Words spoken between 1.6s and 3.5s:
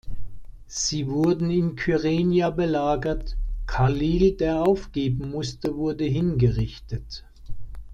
Kyrenia belagert,